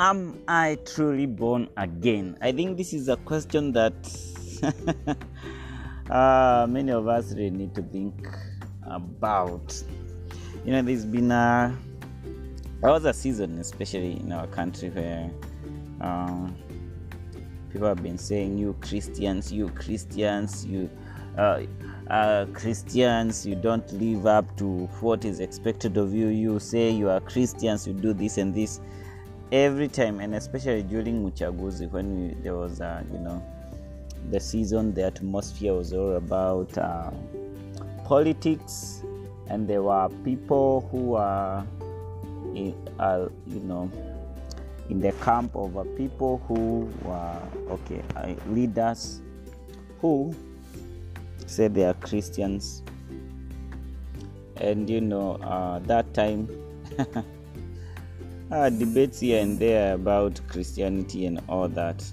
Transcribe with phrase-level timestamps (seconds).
[0.00, 2.38] Am I truly born again?
[2.40, 3.96] I think this is a question that
[6.08, 8.14] uh, many of us really need to think
[8.84, 9.82] about.
[10.64, 11.76] You know, there's been a
[12.80, 15.32] there was a season, especially in our country, where
[16.00, 16.56] um,
[17.72, 20.88] people have been saying, "You Christians, you Christians, you
[21.36, 21.62] uh,
[22.08, 26.28] uh, Christians, you don't live up to what is expected of you.
[26.28, 28.80] You say you are Christians, you do this and this."
[29.50, 33.42] Every time, and especially during Uchaguzi, when we, there was, uh, you know,
[34.30, 37.10] the season, the atmosphere was all about uh,
[38.04, 39.02] politics,
[39.48, 41.66] and there were people who are,
[42.54, 42.74] you
[43.46, 43.90] know,
[44.90, 49.20] in the camp of people who were okay uh, leaders
[50.00, 50.34] who
[51.46, 52.82] said they are Christians,
[54.56, 56.48] and you know uh, that time.
[58.50, 62.04] uh, debates here and there about Christianity and all that.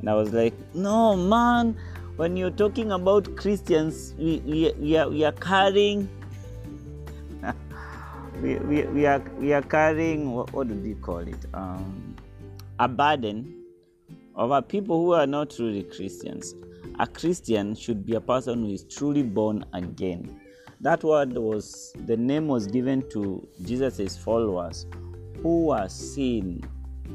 [0.00, 1.76] And I was like, no, man,
[2.16, 6.08] when you're talking about Christians, we, we, we, are, we are carrying.
[8.42, 11.46] we, we, we, are, we are carrying, what, what do you call it?
[11.54, 12.16] Um,
[12.78, 13.64] a burden
[14.34, 16.54] over people who are not truly Christians.
[16.98, 20.40] A Christian should be a person who is truly born again.
[20.80, 24.86] That word was, the name was given to Jesus' followers
[25.46, 26.60] who are seen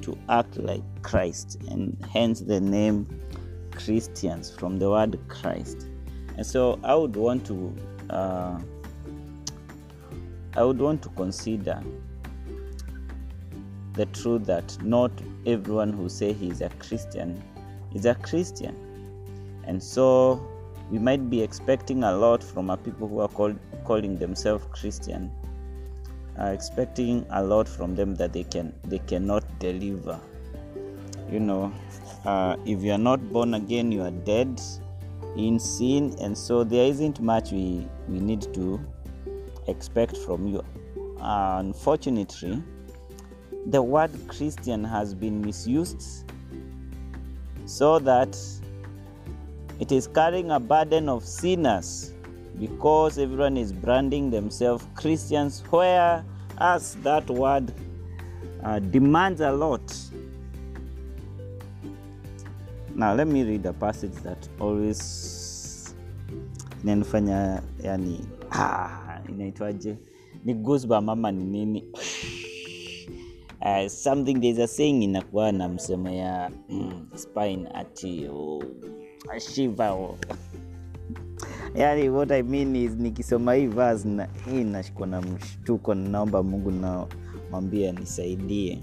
[0.01, 3.05] to act like Christ, and hence the name
[3.71, 5.87] Christians from the word Christ.
[6.37, 7.75] And so I would want to,
[8.09, 8.57] uh,
[10.55, 11.83] I would want to consider
[13.95, 15.11] the truth that not
[15.45, 17.43] everyone who say he is a Christian
[17.93, 18.77] is a Christian,
[19.67, 20.39] and so
[20.89, 25.29] we might be expecting a lot from a people who are called, calling themselves Christian
[26.41, 30.19] are expecting a lot from them that they can they cannot deliver.
[31.31, 31.71] You know
[32.25, 34.59] uh, if you are not born again you are dead
[35.37, 38.79] in sin and so there isn't much we we need to
[39.67, 40.63] expect from you.
[41.21, 42.61] Uh, unfortunately
[43.67, 46.25] the word christian has been misused
[47.65, 48.35] so that
[49.79, 52.13] it is carrying a burden of sinners
[52.59, 57.73] because everyone is branding themselves Christians, whereas that word
[58.63, 59.81] uh, demands a lot.
[62.95, 65.95] Now, let me read a passage that always
[66.83, 69.97] inanifanya yani, ah, inaitwaje
[70.45, 71.83] ni goosebump mama ni nini
[73.61, 78.63] uh, something there's a saying inakuwa na msemo ya mm, spine ati oh,
[79.39, 80.17] shiva oh.
[81.75, 86.71] Yani what i mean is nikisoma hii verse na hii nashikwa na mshtuko naomba mungu
[86.71, 88.79] namwambia nisaidie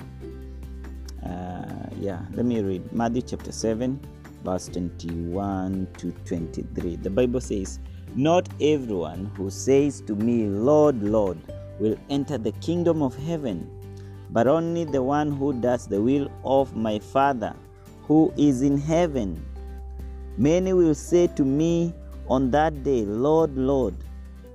[1.22, 3.94] uh, yeah let me read matthew chapter 7
[4.44, 7.80] verse 21 to 23 the bible says
[8.16, 11.38] not everyone who says to me lord lord
[11.80, 13.60] will enter the kingdom of heaven
[14.30, 17.54] but only the one who does the will of my father
[18.08, 19.38] who is in heaven.
[20.38, 21.92] Many will say to me
[22.28, 23.94] on that day, Lord, Lord,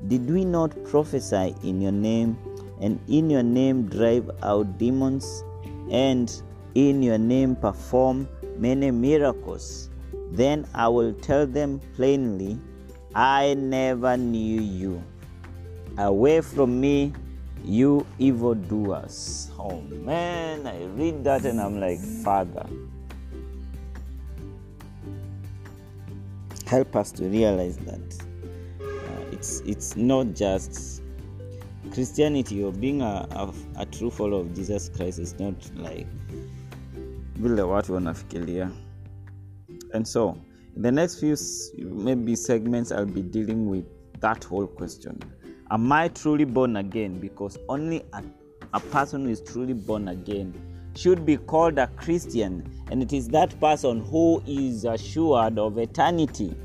[0.07, 2.37] did we not prophesy in your name,
[2.81, 5.43] and in your name drive out demons,
[5.89, 6.31] and
[6.75, 9.89] in your name perform many miracles?
[10.31, 12.57] Then I will tell them plainly,
[13.15, 15.03] I never knew you.
[15.97, 17.13] Away from me,
[17.63, 19.51] you evildoers.
[19.57, 22.67] Oh man, I read that and I'm like, Father.
[26.73, 28.25] Help us to realize that
[28.81, 31.03] uh, it's it's not just
[31.91, 36.07] Christianity or being a, a, a true follower of Jesus Christ is not like
[37.35, 38.71] vile watu wanafikiria.
[39.93, 40.35] And so
[40.75, 41.37] in the next few
[41.77, 43.85] maybe segments I'll be dealing with
[44.21, 45.19] that whole question.
[45.69, 47.19] Am I truly born again?
[47.19, 48.23] Because only a,
[48.73, 53.27] a person who is truly born again should be called a Christian, and it is
[53.29, 56.55] that person who is assured of eternity.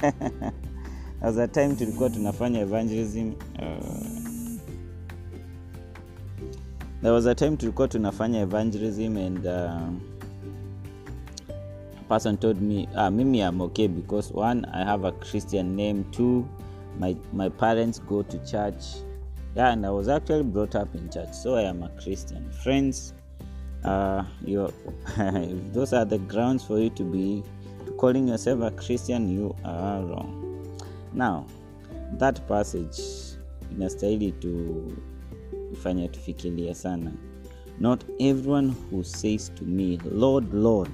[1.22, 4.20] As a time tulikuwa tunafanya evangelism uh,
[7.02, 9.52] there was a time tulikuwa tunafanya evangelism and uh,
[12.00, 16.04] a person told me ah, mimi am okay because one i have a christian name
[16.10, 16.44] two
[16.98, 18.84] my, my parents go to church
[19.54, 22.50] yeah and i was actually brought up in church so i am a christian.
[22.62, 23.14] Friends
[23.84, 24.72] uh you
[25.16, 27.42] if those are the grounds for you to be
[27.96, 30.78] calling yourself a christian you are wrong.
[31.12, 31.46] Now
[32.18, 32.98] that passage
[33.72, 34.92] inastahili tu
[35.72, 37.12] ifanya tufikirie sana.
[37.78, 40.90] Not everyone who says to me, Lord, Lord,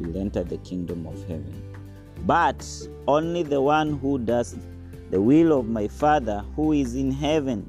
[0.00, 1.54] will enter the kingdom of heaven,
[2.26, 2.64] but
[3.08, 4.56] only the one who does
[5.14, 7.64] the will of my Father who is in heaven.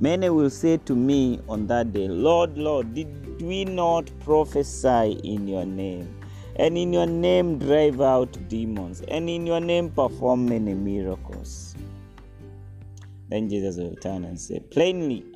[0.00, 5.46] Many will say to me on that day, Lord, Lord, did we not prophesy in
[5.46, 6.08] your name?
[6.56, 11.76] And in your name drive out demons, and in your name perform many miracles.
[13.28, 15.26] Then Jesus will turn and say, Plainly,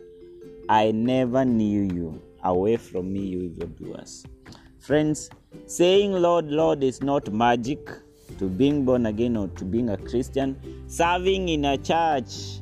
[0.70, 2.22] I never knew you.
[2.42, 4.24] Away from me, you evildoers.
[4.78, 5.28] Friends,
[5.66, 7.86] saying Lord, Lord is not magic
[8.38, 10.56] to being born again or to being a Christian.
[10.88, 12.60] Serving in a church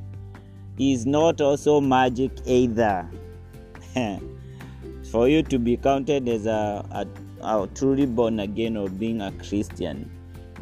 [0.78, 3.08] is not also magic either.
[5.10, 7.06] For you to be counted as a, a,
[7.46, 10.10] a truly born again or being a Christian.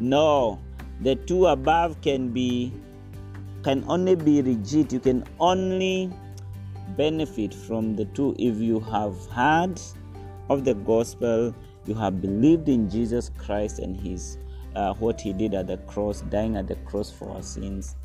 [0.01, 0.59] No,
[1.01, 2.73] the two above can be
[3.63, 4.93] can only be legit.
[4.93, 6.11] You can only
[6.97, 9.81] benefit from the two if you have heard
[10.49, 11.55] of the gospel,
[11.87, 14.37] you have believed in Jesus Christ and his
[14.76, 17.96] uh, what he did at the cross, dying at the cross for our sins,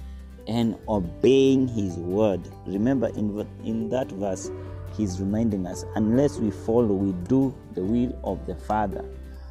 [0.48, 2.48] and obeying his word.
[2.66, 4.52] Remember, in, in that verse,
[4.96, 9.04] he's reminding us unless we follow, we do the will of the Father,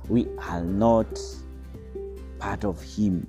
[0.09, 1.19] we are not
[2.39, 3.27] part of him.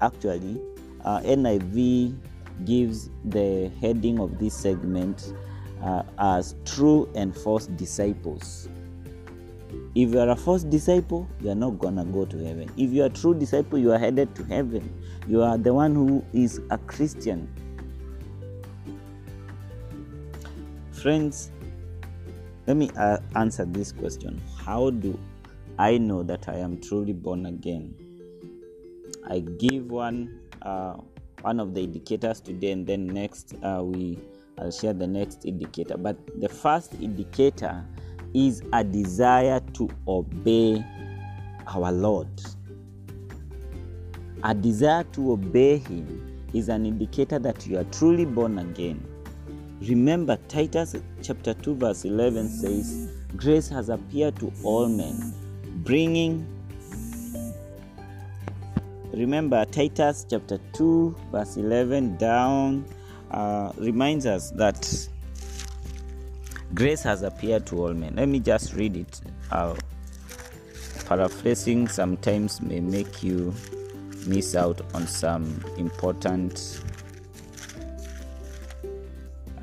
[0.00, 0.60] Actually,
[1.04, 2.16] uh, NIV
[2.64, 5.32] gives the heading of this segment
[5.82, 8.68] uh, as true and false disciples.
[9.94, 12.70] If you are a false disciple, you are not gonna go to heaven.
[12.76, 14.92] If you are a true disciple, you are headed to heaven.
[15.26, 17.48] You are the one who is a Christian.
[20.92, 21.50] Friends,
[22.66, 25.18] let me uh, answer this question How do
[25.78, 27.94] I know that I am truly born again?
[29.28, 30.94] I give one uh,
[31.42, 34.18] one of the indicators today, and then next uh, we
[34.58, 35.96] I'll share the next indicator.
[35.96, 37.84] But the first indicator
[38.34, 40.84] is a desire to obey
[41.66, 42.28] our Lord.
[44.44, 49.06] A desire to obey Him is an indicator that you are truly born again.
[49.82, 55.34] Remember, Titus chapter 2, verse 11 says, Grace has appeared to all men,
[55.84, 56.46] bringing
[59.18, 62.84] remember titus chapter 2 verse 11 down
[63.32, 65.08] uh, reminds us that
[66.74, 68.14] grace has appeared to all men.
[68.16, 69.20] Let me just read it.
[69.50, 69.74] Uh,
[71.06, 73.54] paraphrasing sometimes may make you
[74.26, 76.82] miss out on some important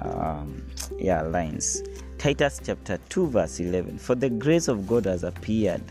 [0.01, 0.65] um,
[0.97, 1.83] yeah lines.
[2.17, 5.83] Titus chapter 2 verse 11 for the grace of god has appeared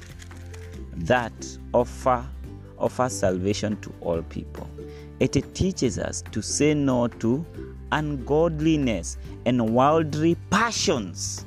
[0.96, 1.32] that
[1.72, 2.26] offer
[2.78, 4.69] offers salvation to all people.
[5.20, 7.46] It teaches us to say no to
[7.93, 9.17] ungodliness
[9.47, 11.45] and worldly passions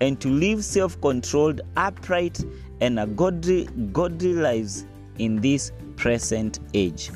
[0.00, 2.44] and to live self controlled, upright,
[2.80, 4.86] and a godly, godly lives
[5.18, 7.10] in this present age.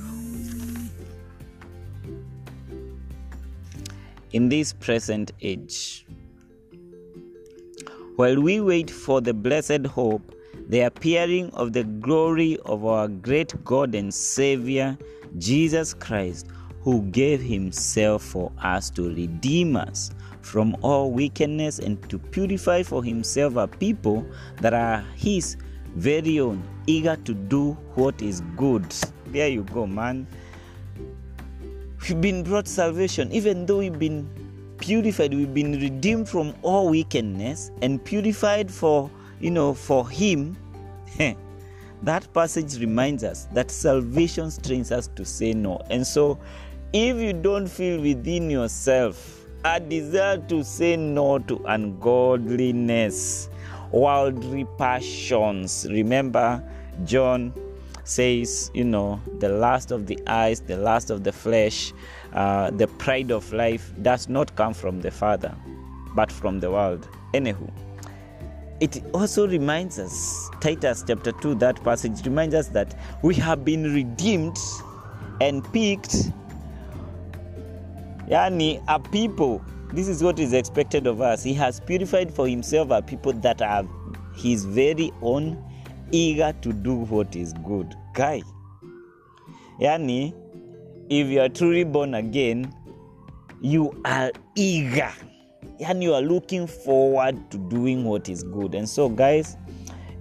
[4.33, 6.07] In this present age.
[8.17, 10.35] While we wait for the blessed hope
[10.69, 14.97] the appearing of the glory of our great God and Savior,
[15.39, 16.47] Jesus Christ,
[16.83, 23.03] who gave himself for us to redeem us from all wickedness and to purify for
[23.03, 24.27] himself a people
[24.61, 25.57] that are his
[25.95, 28.85] very own, eager to do what is good.
[29.27, 30.27] There you go, man.
[32.09, 34.29] We've been brought salvation, even though we've been
[34.79, 39.09] purified, we've been redeemed from all wickedness and purified for
[39.43, 40.57] you know, for him,
[42.03, 45.83] that passage reminds us that salvation trains us to say no.
[45.91, 46.39] And so,
[46.93, 53.49] if you don't feel within yourself a desire to say no to ungodliness,
[53.93, 56.63] worldly passions, remember,
[57.05, 57.55] John
[58.05, 61.93] says, you know, the lust of the eyes, the lust of the flesh,
[62.35, 65.55] uh, the pride of life does not come from the Father,
[66.15, 67.09] but from the world.
[67.33, 67.71] Anywho,
[68.81, 73.95] it also reminds us, Titus chapter 2, that passage reminds us that we have been
[73.95, 74.59] redeemed
[75.41, 76.33] and picked.
[78.33, 79.63] Yani, a people.
[79.93, 81.43] This is what is expected of us.
[81.43, 83.87] He has purified for himself a people that are
[84.35, 85.63] his very own,
[86.13, 87.95] eager to do what is good.
[88.15, 88.41] Guy.
[89.79, 90.33] Yani,
[91.11, 92.75] if you are truly born again,
[93.61, 95.13] you are eager
[95.87, 98.75] and you are looking forward to doing what is good.
[98.75, 99.59] And so, guys,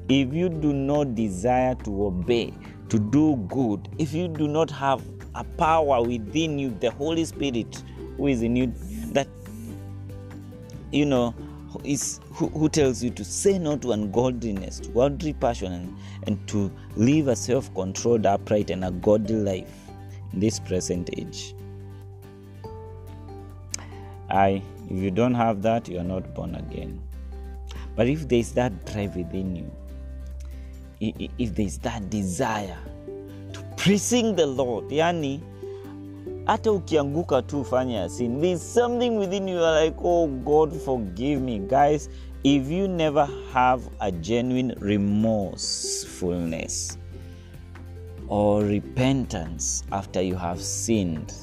[0.10, 2.54] if you do not desire to obey,
[2.90, 5.02] to do good, if you do not have
[5.34, 7.82] a power within you, the Holy Spirit
[8.22, 8.72] who is in you,
[9.14, 9.28] that
[10.92, 11.34] you know
[11.84, 15.98] is who, who tells you to say no to ungodliness to worldly passion and,
[16.28, 19.74] and to live a self-controlled upright and a godly life
[20.34, 21.56] in this present age.
[24.30, 27.02] I if you don't have that you are not born again.
[27.96, 29.72] But if there is that drive within you
[31.40, 32.78] if there is that desire
[33.54, 35.42] to praising the lord yani
[36.52, 38.42] hata ukianguka tu fanya sin.
[38.42, 42.10] There's something within you are like oh god forgive me guys
[42.44, 46.98] if you never have a genuine remorsefulness
[48.28, 51.34] or repentance after you have sinned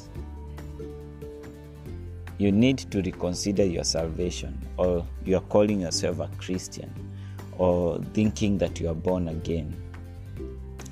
[2.38, 6.93] you need to reconsider your salvation or you are calling yourself a christian
[7.57, 9.75] or thinking that you are born again.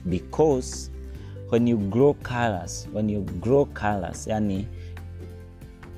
[0.08, 0.90] Because
[1.48, 4.66] when you grow callous when you grow callous yani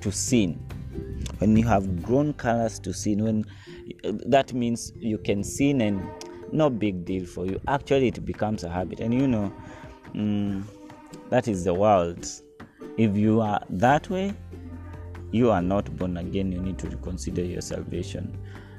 [0.00, 0.58] to sin.
[1.38, 3.44] When you have grown callous to sin when
[4.26, 6.02] that means you can sin and
[6.52, 7.60] no big deal for you.
[7.68, 9.00] Actually it becomes a habit.
[9.00, 9.52] And you know
[10.14, 10.64] mm,
[11.30, 12.26] that is the world.
[12.96, 14.34] If you are that way
[15.30, 16.52] you are not born again.
[16.52, 18.36] You need to reconsider your salvation.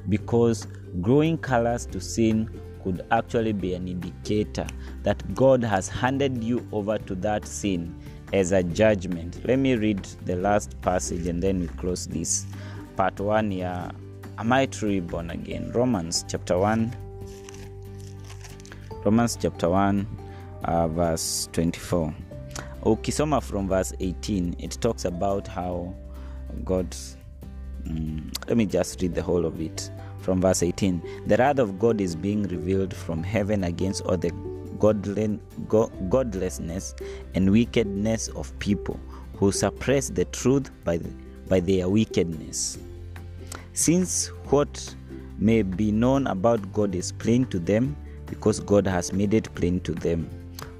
[0.08, 0.68] Because
[1.02, 2.50] growing callous to sin
[2.84, 4.68] could actually be an indicator
[5.04, 7.96] that God has handed you over to that sin
[8.34, 9.42] as a judgment.
[9.46, 12.46] Let me read the last passage and then we close this
[12.96, 13.92] part 1 Yeah,
[14.38, 15.72] Am I truly born again?
[15.74, 16.96] Romans chapter 1.
[19.04, 20.08] Romans chapter 1
[20.64, 22.14] uh, verse 24.
[22.84, 25.94] Ukisoma from verse 18 it talks about how
[26.64, 26.96] God
[27.84, 31.80] mm, let me just read the whole of it from verse 18 the wrath of
[31.80, 34.32] god is being revealed from heaven against all the
[34.80, 36.96] godlessness
[37.36, 39.00] and wickedness of people
[39.36, 41.00] who suppress the truth by,
[41.48, 42.78] by their wickedness.
[43.74, 44.96] Since what
[45.38, 47.96] may be known about god is plain to them
[48.26, 50.30] because god has made it plain to them.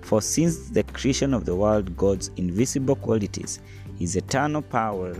[0.02, 3.60] For since the creation of the world god's invisible qualities
[3.98, 5.16] his eternal power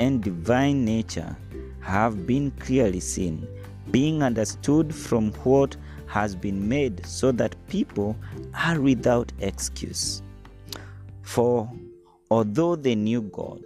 [0.00, 1.36] and divine nature
[1.84, 3.46] have been clearly seen,
[3.90, 5.76] being understood from what
[6.06, 8.16] has been made, so that people
[8.54, 10.22] are without excuse.
[11.22, 11.70] For
[12.30, 13.60] although they knew God,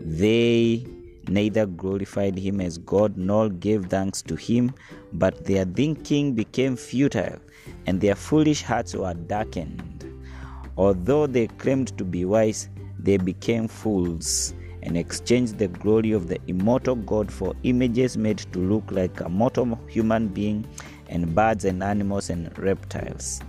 [0.00, 0.86] they
[1.26, 4.72] neither glorified him as God nor gave thanks to him,
[5.12, 7.38] but their thinking became futile,
[7.86, 10.04] and their foolish hearts were darkened.
[10.76, 12.68] Although they claimed to be wise,
[13.00, 18.58] they became fools and exchanged the glory of the immortal God for images made to
[18.58, 20.66] look like a mortal human being
[21.08, 23.40] and birds and animals and reptiles.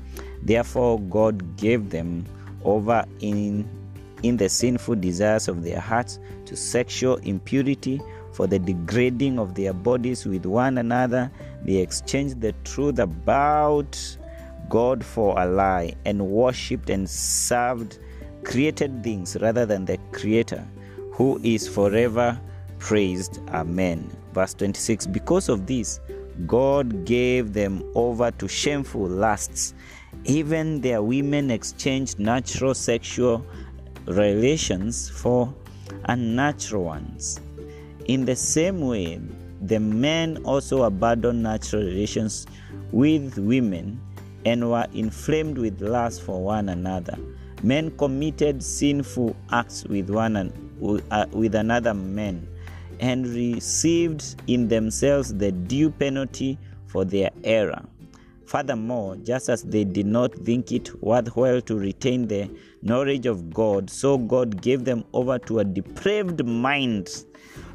[0.42, 2.26] Therefore, God gave them
[2.64, 3.68] over in,
[4.24, 8.02] in the sinful desires of their hearts to sexual impurity
[8.34, 11.32] for the degrading of their bodies with one another.
[11.64, 14.18] They exchanged the truth about
[14.70, 18.00] God for a lie and worshipped and served
[18.44, 20.66] created things rather than the Creator
[21.20, 22.40] who is forever
[22.80, 23.42] praised.
[23.50, 24.10] Amen.
[24.34, 26.00] Verse 26 Because of this,
[26.48, 29.74] God gave them over to shameful lusts.
[30.24, 33.46] Even their women exchanged natural sexual
[34.06, 35.54] relations for
[36.06, 37.42] unnatural ones.
[38.06, 39.20] In the same way,
[39.62, 42.48] the men also abandoned natural relations
[42.94, 44.00] with women
[44.46, 47.18] and were inflamed with lust for one another.
[47.62, 52.48] Men committed sinful acts with one another with another man
[53.00, 56.58] and received in themselves the due penalty
[56.88, 57.82] for their error.
[58.46, 62.50] Furthermore, just as they did not think it worthwhile to retain the
[62.82, 67.26] knowledge of God, so God gave them over to a depraved mind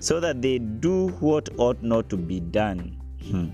[0.00, 3.00] so that they do what ought not to be done.
[3.30, 3.50] Hmm.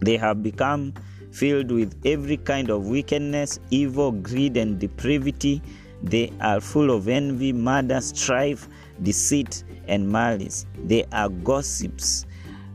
[0.00, 0.92] They have become
[1.32, 5.62] filled with every kind of wickedness, evil, greed, and depravity
[6.10, 8.68] they are full of envy, murder, strife,
[9.02, 10.66] deceit, and malice.
[10.84, 12.26] They are gossips,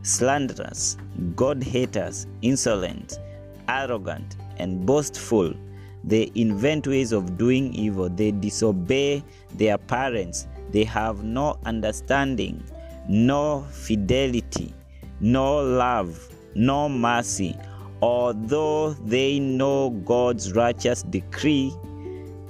[0.02, 0.96] slanderers,
[1.34, 3.18] God haters, insolent,
[3.68, 5.54] arrogant, and boastful.
[6.04, 8.08] They invent ways of doing evil.
[8.08, 9.24] They disobey
[9.54, 10.46] their parents.
[10.70, 12.62] They have no understanding,
[13.08, 14.74] no fidelity,
[15.20, 17.56] no love, no mercy.
[18.00, 21.72] Although they know God's righteous decree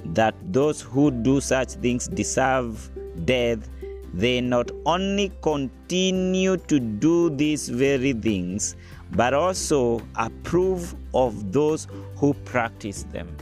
[0.05, 2.89] that those who do such things deserve
[3.25, 3.69] death,
[4.13, 8.75] they not only continue to do these very things,
[9.11, 13.35] but also approve of those who practice them.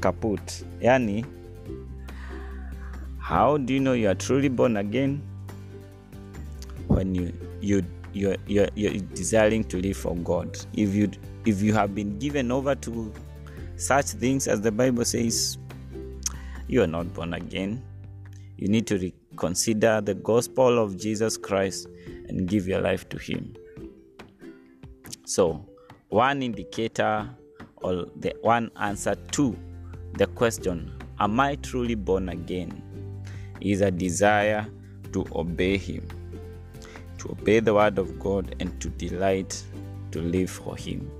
[0.00, 0.64] Kaput.
[0.80, 1.24] Yani,
[3.18, 5.22] how do you know you are truly born again?
[6.88, 10.58] When you, you you're, you're, you're desiring to live for God.
[10.74, 11.10] If you
[11.44, 13.12] if you have been given over to
[13.82, 15.58] such things as the Bible says,
[16.68, 17.82] you are not born again.
[18.56, 21.88] You need to reconsider the gospel of Jesus Christ
[22.28, 23.54] and give your life to Him.
[25.24, 25.66] So,
[26.08, 27.28] one indicator
[27.76, 29.56] or the one answer to
[30.14, 32.82] the question, Am I truly born again?
[33.60, 34.66] is a desire
[35.12, 36.06] to obey Him,
[37.18, 39.62] to obey the Word of God, and to delight
[40.10, 41.10] to live for Him.